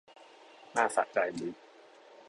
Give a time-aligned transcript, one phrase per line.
[0.73, 1.47] หน้าสะใจดี